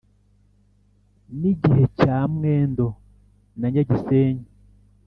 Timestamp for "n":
1.39-1.41